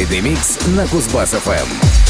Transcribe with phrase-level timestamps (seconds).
[0.00, 2.09] Friday Mix на Кузбасс-ФМ.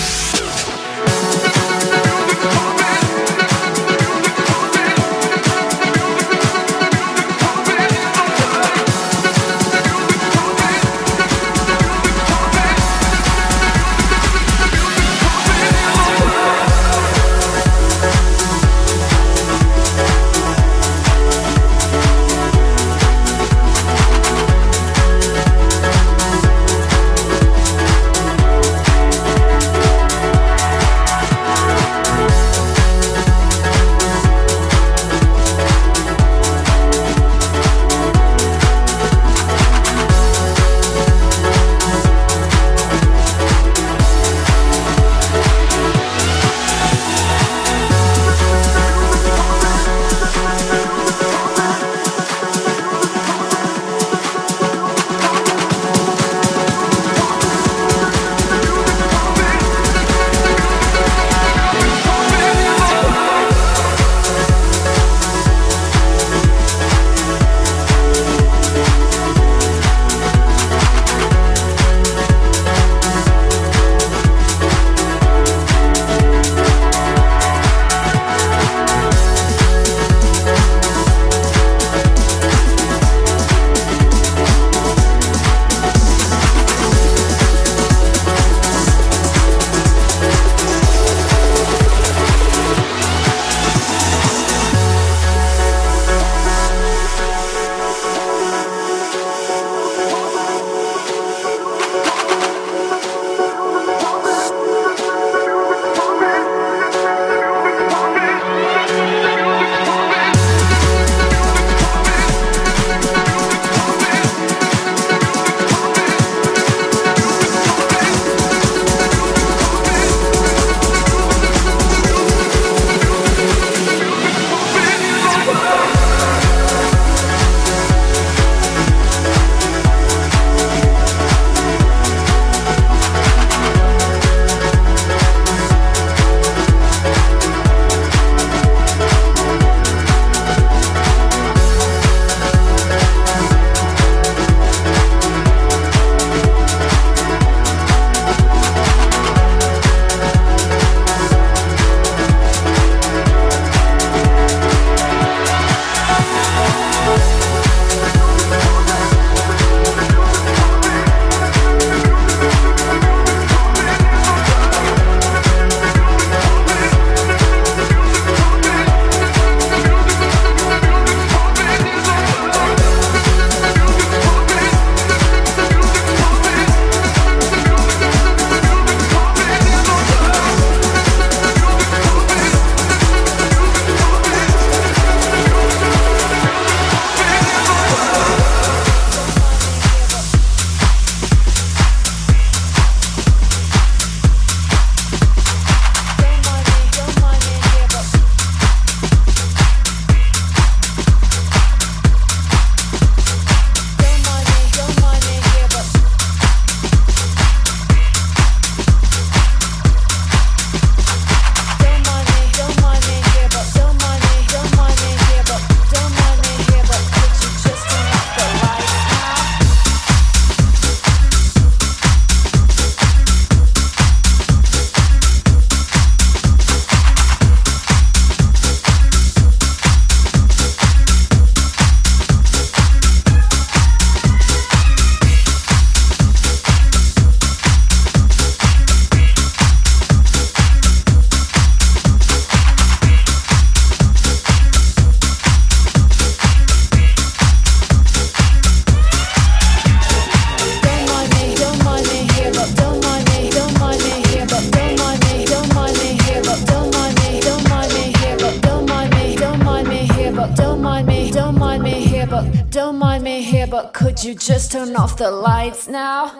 [263.71, 266.37] but could you just turn off the lights now?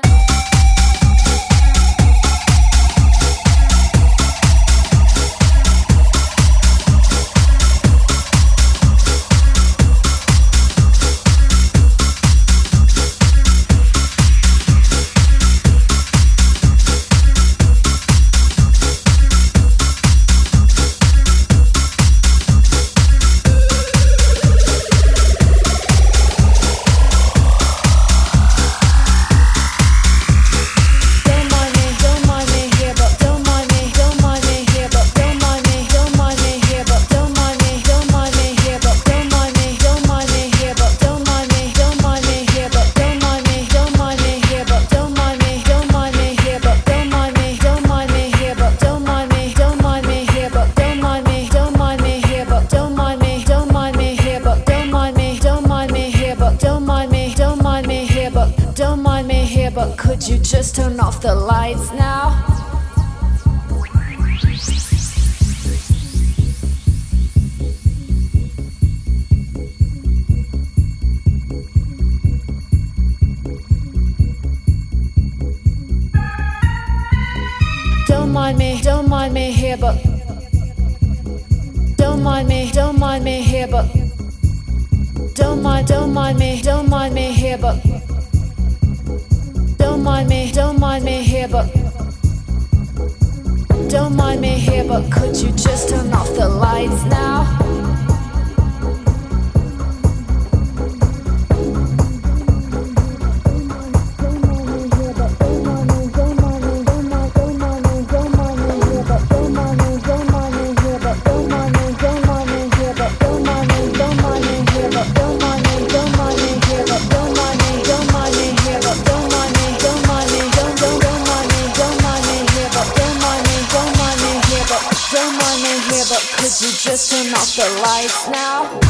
[127.91, 128.80] lights now.